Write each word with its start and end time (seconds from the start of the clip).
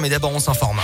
mais 0.00 0.08
d'abord 0.08 0.32
on 0.32 0.40
s'informe. 0.40 0.80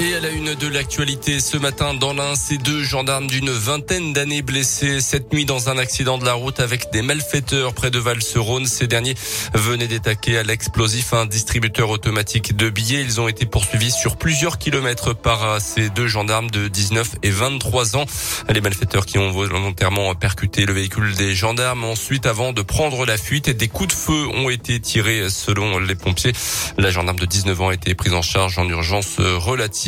Et 0.00 0.12
à 0.12 0.18
la 0.18 0.30
une 0.30 0.56
de 0.56 0.66
l'actualité 0.66 1.38
ce 1.38 1.56
matin 1.56 1.94
dans 1.94 2.12
l'un, 2.12 2.34
ces 2.34 2.58
deux 2.58 2.82
gendarmes 2.82 3.28
d'une 3.28 3.50
vingtaine 3.50 4.12
d'années 4.12 4.42
blessés 4.42 5.00
cette 5.00 5.32
nuit 5.32 5.44
dans 5.44 5.70
un 5.70 5.78
accident 5.78 6.18
de 6.18 6.24
la 6.24 6.32
route 6.32 6.58
avec 6.58 6.90
des 6.92 7.00
malfaiteurs 7.00 7.74
près 7.74 7.92
de 7.92 8.00
Val-sur-Rhône. 8.00 8.66
Ces 8.66 8.88
derniers 8.88 9.14
venaient 9.54 9.86
d'attaquer 9.86 10.36
à 10.36 10.42
l'explosif 10.42 11.12
un 11.12 11.26
distributeur 11.26 11.90
automatique 11.90 12.56
de 12.56 12.70
billets. 12.70 13.02
Ils 13.02 13.20
ont 13.20 13.28
été 13.28 13.46
poursuivis 13.46 13.92
sur 13.92 14.16
plusieurs 14.16 14.58
kilomètres 14.58 15.14
par 15.14 15.60
ces 15.60 15.90
deux 15.90 16.08
gendarmes 16.08 16.50
de 16.50 16.66
19 16.66 17.12
et 17.22 17.30
23 17.30 17.96
ans. 17.96 18.06
Les 18.48 18.60
malfaiteurs 18.60 19.06
qui 19.06 19.18
ont 19.18 19.30
volontairement 19.30 20.12
percuté 20.16 20.66
le 20.66 20.72
véhicule 20.72 21.14
des 21.14 21.36
gendarmes. 21.36 21.84
Ensuite, 21.84 22.26
avant 22.26 22.52
de 22.52 22.62
prendre 22.62 23.06
la 23.06 23.16
fuite, 23.16 23.48
des 23.48 23.68
coups 23.68 23.94
de 23.94 23.98
feu 24.00 24.26
ont 24.34 24.50
été 24.50 24.80
tirés 24.80 25.30
selon 25.30 25.78
les 25.78 25.94
pompiers. 25.94 26.32
La 26.78 26.90
gendarme 26.90 27.20
de 27.20 27.26
19 27.26 27.60
ans 27.60 27.68
a 27.68 27.74
été 27.74 27.94
prise 27.94 28.14
en 28.14 28.22
charge 28.22 28.58
en 28.58 28.68
urgence 28.68 29.18
relative. 29.18 29.83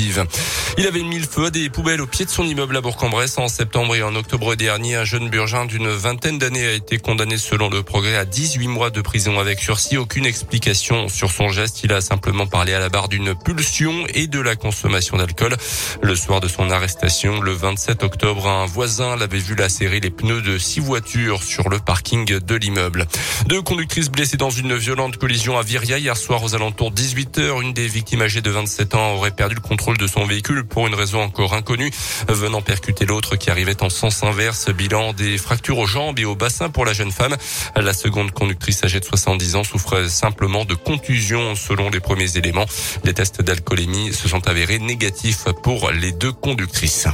Il 0.79 0.87
avait 0.87 1.03
mis 1.03 1.19
le 1.19 1.27
feu 1.27 1.47
à 1.47 1.51
des 1.51 1.71
poubelles 1.71 2.03
au 2.03 2.07
pied 2.07 2.27
de 2.27 2.31
son 2.31 2.45
immeuble 2.45 2.77
à 2.77 2.83
Bourg-en-Bresse 2.83 3.39
en 3.39 3.49
septembre 3.49 3.97
et 3.97 4.03
en 4.03 4.15
octobre 4.15 4.55
dernier. 4.55 4.97
Un 4.97 5.05
jeune 5.05 5.31
burgin 5.31 5.65
d'une 5.65 5.89
vingtaine 5.89 6.39
d'années 6.39 6.67
a 6.67 6.73
été 6.73 6.99
condamné 6.99 7.39
selon 7.39 7.71
le 7.71 7.83
progrès 7.83 8.17
à 8.17 8.27
18 8.27 8.69
mois 8.69 8.91
de 8.91 9.01
prison 9.01 9.39
avec 9.39 9.59
sursis. 9.59 9.97
Aucune 9.97 10.27
explication 10.27 11.09
sur 11.09 11.31
son 11.31 11.49
geste. 11.49 11.83
Il 11.83 11.93
a 11.95 12.03
simplement 12.03 12.47
parlé 12.47 12.75
à 12.75 12.79
la 12.79 12.91
barre 12.91 13.09
d'une 13.09 13.35
pulsion 13.35 14.07
et 14.13 14.27
de 14.27 14.39
la 14.39 14.55
consommation 14.55 15.17
d'alcool. 15.17 15.57
Le 16.03 16.15
soir 16.15 16.41
de 16.41 16.49
son 16.49 16.71
arrestation, 16.71 17.41
le 17.41 17.53
27 17.53 18.03
octobre, 18.05 18.47
un 18.47 18.67
voisin 18.67 19.17
l'avait 19.17 19.39
vu 19.39 19.55
lacérer 19.55 20.01
les 20.01 20.11
pneus 20.11 20.43
de 20.43 20.59
six 20.59 20.81
voitures 20.81 21.43
sur 21.43 21.71
le 21.71 21.79
parking 21.79 22.27
de 22.27 22.55
l'immeuble. 22.55 23.07
Deux 23.47 23.63
conductrices 23.63 24.11
blessées 24.11 24.37
dans 24.37 24.51
une 24.51 24.77
violente 24.77 25.17
collision 25.17 25.59
à 25.59 25.63
Viria 25.63 25.99
hier 25.99 26.17
soir 26.17 26.43
aux 26.43 26.55
alentours 26.55 26.91
18 26.91 27.39
h 27.39 27.63
Une 27.63 27.73
des 27.73 27.87
victimes 27.87 28.23
âgées 28.23 28.43
de 28.43 28.51
27 28.51 28.95
ans 28.95 29.15
aurait 29.15 29.31
perdu 29.31 29.55
le 29.55 29.61
contrôle 29.61 29.86
de 29.95 30.07
son 30.07 30.25
véhicule 30.27 30.65
pour 30.65 30.87
une 30.87 30.95
raison 30.95 31.23
encore 31.23 31.55
inconnue, 31.55 31.91
venant 32.29 32.63
percuter 32.63 33.07
l'autre 33.07 33.37
qui 33.37 33.51
arrivait 33.51 33.83
en 33.83 33.91
sens 33.91 34.23
inverse. 34.23 34.71
Bilan 34.71 35.13
des 35.13 35.39
fractures 35.39 35.79
aux 35.79 35.87
jambes 35.87 36.19
et 36.19 36.25
au 36.25 36.35
bassin 36.35 36.69
pour 36.69 36.85
la 36.85 36.93
jeune 36.93 37.13
femme. 37.13 37.37
La 37.77 37.93
seconde 37.93 38.33
conductrice 38.33 38.83
âgée 38.85 39.01
de 39.01 39.05
70 39.05 39.57
ans 39.57 39.65
souffrait 39.65 40.09
simplement 40.09 40.65
de 40.65 40.75
contusion 40.75 41.55
selon 41.55 41.91
les 41.91 42.01
premiers 42.01 42.37
éléments. 42.37 42.67
Les 43.05 43.15
tests 43.15 43.43
d'alcoolémie 43.43 44.13
se 44.13 44.29
sont 44.29 44.47
avérés 44.49 44.79
négatifs 44.79 45.45
pour 45.63 45.91
les 45.91 46.13
deux 46.13 46.33
conductrices. 46.33 47.09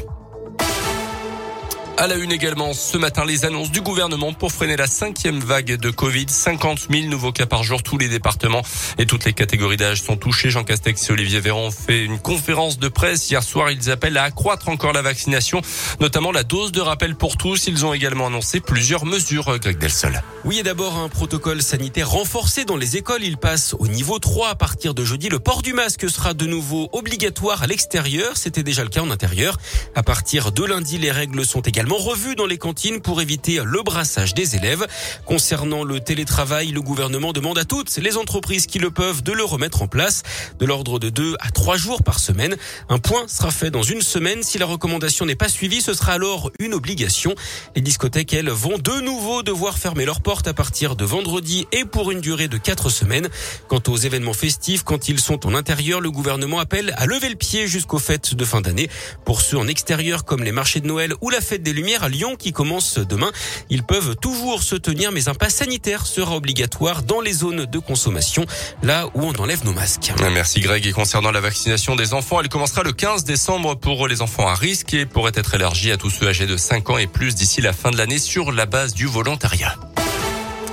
À 1.99 2.07
la 2.07 2.17
une 2.17 2.33
également, 2.33 2.73
ce 2.73 2.97
matin, 2.97 3.25
les 3.25 3.45
annonces 3.45 3.71
du 3.71 3.83
gouvernement 3.83 4.33
pour 4.33 4.51
freiner 4.51 4.77
la 4.77 4.87
cinquième 4.87 5.41
vague 5.41 5.77
de 5.77 5.91
Covid. 5.91 6.27
50 6.27 6.89
000 6.91 7.07
nouveaux 7.09 7.33
cas 7.33 7.45
par 7.45 7.63
jour. 7.63 7.83
Tous 7.83 7.99
les 7.99 8.09
départements 8.09 8.63
et 8.99 9.05
toutes 9.05 9.25
les 9.27 9.35
catégories 9.35 9.77
d'âge 9.77 10.03
sont 10.03 10.17
touchés. 10.17 10.51
Jean 10.51 10.65
Castex 10.65 11.11
et 11.11 11.13
Olivier 11.13 11.41
Véran 11.41 11.67
ont 11.67 11.71
fait 11.71 12.03
une 12.03 12.19
conférence 12.19 12.79
de 12.79 12.89
presse. 12.89 13.31
Hier 13.31 13.43
soir, 13.43 13.71
ils 13.71 13.91
appellent 13.91 14.17
à 14.17 14.25
accroître 14.25 14.71
encore 14.71 14.95
la 14.95 15.03
vaccination, 15.03 15.61
notamment 16.01 16.33
la 16.33 16.45
dose 16.45 16.73
de 16.73 16.81
rappel 16.81 17.15
pour 17.15 17.37
tous. 17.37 17.67
Ils 17.67 17.85
ont 17.85 17.93
également 17.93 18.29
annoncé 18.29 18.61
plusieurs 18.61 19.05
mesures, 19.05 19.59
Greg 19.59 19.79
Delsol. 19.79 20.23
Oui, 20.45 20.59
et 20.59 20.63
d'abord 20.63 20.97
un 20.97 21.11
protocole 21.11 21.63
sanitaire 21.63 22.11
renforcé 22.11 22.65
dans 22.65 22.77
les 22.77 22.97
écoles. 22.97 23.23
Il 23.23 23.37
passe 23.37 23.77
au 23.79 23.87
niveau 23.87 24.19
3 24.19 24.49
à 24.49 24.55
partir 24.55 24.95
de 24.95 25.05
jeudi. 25.05 25.29
Le 25.29 25.39
port 25.39 25.63
du 25.63 25.75
masque 25.75 26.09
sera 26.09 26.33
de 26.33 26.47
nouveau 26.47 26.89
obligatoire 26.93 27.63
à 27.63 27.67
l'extérieur. 27.67 28.37
C'était 28.39 28.65
déjà 28.65 28.83
le 28.83 28.89
cas 28.89 29.03
en 29.03 29.11
intérieur. 29.11 29.59
À 29.95 30.03
partir 30.03 30.53
de 30.53 30.65
lundi, 30.65 30.99
les 30.99 31.13
règles 31.13 31.45
sont 31.45 31.61
également 31.61 31.82
revu 31.91 32.35
dans 32.35 32.47
les 32.47 32.59
cantines 32.59 33.01
pour 33.01 33.21
éviter 33.21 33.61
le 33.65 33.83
brassage 33.83 34.35
des 34.35 34.57
élèves. 34.57 34.87
Concernant 35.27 35.85
le 35.85 36.01
télétravail, 36.01 36.69
le 36.69 36.81
gouvernement 36.81 37.33
demande 37.33 37.59
à 37.59 37.65
toutes 37.65 37.97
les 37.97 38.17
entreprises 38.17 38.67
qui 38.67 38.79
le 38.79 38.91
peuvent 38.91 39.23
de 39.23 39.33
le 39.33 39.45
remettre 39.45 39.83
en 39.83 39.89
place, 39.89 40.23
de 40.59 40.67
l'ordre 40.67 40.99
de 40.99 41.09
deux 41.09 41.35
à 41.41 41.51
trois 41.51 41.77
jours 41.77 42.03
par 42.03 42.19
semaine. 42.19 42.57
Un 42.89 42.99
point 42.99 43.27
sera 43.29 43.51
fait 43.51 43.71
dans 43.71 43.83
une 43.83 44.03
semaine. 44.03 44.43
Si 44.43 44.59
la 44.59 44.67
recommandation 44.67 45.27
n'est 45.27 45.35
pas 45.35 45.49
suivie, 45.49 45.81
ce 45.81 45.95
sera 45.95 46.13
alors 46.13 46.51
une 46.59 46.75
obligation. 46.75 47.35
Les 47.75 47.83
discothèques, 47.83 48.33
elles, 48.35 48.51
vont 48.51 48.79
de 48.79 49.01
nouveau 49.01 49.43
devoir 49.43 49.79
fermer 49.79 50.05
leurs 50.05 50.21
portes 50.21 50.49
à 50.49 50.55
partir 50.55 50.97
de 50.97 51.05
vendredi 51.05 51.67
et 51.73 51.85
pour 51.85 52.11
une 52.11 52.21
durée 52.21 52.49
de 52.49 52.57
quatre 52.59 52.91
semaines. 52.91 53.29
Quant 53.69 53.83
aux 53.89 53.97
événements 53.97 54.33
festifs, 54.33 54.83
quand 54.83 55.09
ils 55.09 55.21
sont 55.21 55.47
en 55.47 55.55
intérieur, 55.55 56.01
le 56.01 56.11
gouvernement 56.11 56.59
appelle 56.59 56.95
à 56.97 57.07
lever 57.07 57.29
le 57.29 57.37
pied 57.37 57.67
jusqu'aux 57.67 57.99
fêtes 57.99 58.35
de 58.35 58.45
fin 58.45 58.61
d'année. 58.61 58.89
Pour 59.25 59.41
ceux 59.41 59.59
en 59.59 59.67
extérieur, 59.67 60.25
comme 60.25 60.43
les 60.43 60.53
marchés 60.53 60.81
de 60.81 60.87
Noël 60.87 61.15
ou 61.21 61.31
la 61.31 61.41
fête 61.41 61.63
des 61.63 61.72
Lumières 61.73 62.05
à 62.05 62.09
Lyon 62.09 62.37
qui 62.37 62.53
commence 62.53 62.99
demain. 62.99 63.31
Ils 63.71 63.83
peuvent 63.83 64.17
toujours 64.17 64.63
se 64.63 64.77
tenir, 64.77 65.13
mais 65.13 65.29
un 65.29 65.35
pass 65.35 65.55
sanitaire 65.55 66.07
sera 66.07 66.37
obligatoire 66.37 67.03
dans 67.03 67.21
les 67.21 67.33
zones 67.33 67.67
de 67.67 67.79
consommation, 67.79 68.47
là 68.83 69.09
où 69.15 69.23
on 69.23 69.33
enlève 69.33 69.65
nos 69.65 69.73
masques. 69.73 70.13
Merci 70.33 70.61
Greg. 70.61 70.87
Et 70.87 70.93
concernant 70.93 71.31
la 71.31 71.41
vaccination 71.41 71.97
des 71.97 72.15
enfants, 72.15 72.41
elle 72.41 72.49
commencera 72.49 72.83
le 72.83 72.93
15 72.93 73.25
décembre 73.25 73.75
pour 73.75 74.09
les 74.09 74.23
enfants 74.23 74.49
à 74.49 74.55
risque 74.55 74.95
et 74.95 75.07
pourrait 75.07 75.33
être 75.35 75.55
élargie 75.55 75.93
à 75.93 75.97
tous 75.97 76.11
ceux 76.11 76.29
âgés 76.29 76.47
de 76.47 76.57
5 76.57 76.91
ans 76.91 76.99
et 76.99 77.07
plus 77.07 77.35
d'ici 77.35 77.61
la 77.61 77.73
fin 77.73 77.91
de 77.91 77.97
l'année 77.97 78.19
sur 78.19 78.53
la 78.53 78.67
base 78.67 78.95
du 78.95 79.07
volontariat. 79.07 79.77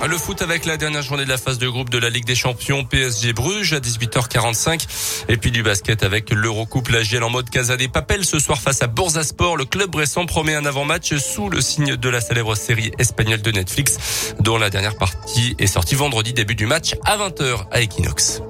Le 0.07 0.17
foot 0.17 0.41
avec 0.41 0.65
la 0.65 0.77
dernière 0.77 1.03
journée 1.03 1.25
de 1.25 1.29
la 1.29 1.37
phase 1.37 1.59
de 1.59 1.67
groupe 1.67 1.89
de 1.89 1.97
la 1.97 2.09
Ligue 2.09 2.25
des 2.25 2.33
Champions 2.33 2.83
PSG 2.83 3.33
Bruges 3.33 3.73
à 3.73 3.79
18h45 3.79 4.87
et 5.27 5.37
puis 5.37 5.51
du 5.51 5.61
basket 5.61 6.03
avec 6.03 6.31
l'Eurocoupe 6.31 6.89
la 6.89 7.01
en 7.23 7.29
mode 7.29 7.49
Casa 7.49 7.77
des 7.77 7.87
Papel 7.87 8.25
ce 8.25 8.39
soir 8.39 8.59
face 8.59 8.81
à 8.81 9.23
Sport. 9.23 9.57
Le 9.57 9.65
club 9.65 9.93
récent 9.93 10.25
promet 10.25 10.55
un 10.55 10.65
avant-match 10.65 11.15
sous 11.17 11.49
le 11.49 11.61
signe 11.61 11.95
de 11.95 12.09
la 12.09 12.21
célèbre 12.21 12.55
série 12.55 12.91
espagnole 12.97 13.41
de 13.41 13.51
Netflix 13.51 14.33
dont 14.39 14.57
la 14.57 14.69
dernière 14.69 14.97
partie 14.97 15.55
est 15.59 15.67
sortie 15.67 15.95
vendredi 15.95 16.33
début 16.33 16.55
du 16.55 16.65
match 16.65 16.95
à 17.05 17.17
20h 17.17 17.65
à 17.71 17.81
Equinox. 17.81 18.41